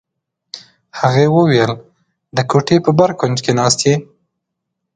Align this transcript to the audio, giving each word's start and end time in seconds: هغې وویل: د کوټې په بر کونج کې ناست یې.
هغې 0.99 1.25
وویل: 1.35 1.71
د 2.35 2.37
کوټې 2.49 2.77
په 2.85 2.91
بر 2.99 3.11
کونج 3.19 3.37
کې 3.45 3.51
ناست 3.59 3.79
یې. 3.87 3.95